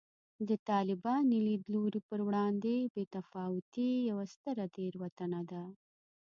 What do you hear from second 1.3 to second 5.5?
لیدلوري پر وړاندې بې تفاوتي یوه ستره تېروتنه